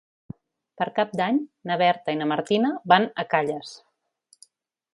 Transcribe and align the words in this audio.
Per 0.81 0.87
Cap 0.99 1.11
d'Any 1.19 1.37
na 1.71 1.77
Berta 1.83 2.15
i 2.15 2.19
na 2.23 2.29
Martina 2.33 2.73
van 2.93 3.05
a 3.25 3.27
Calles. 3.35 3.75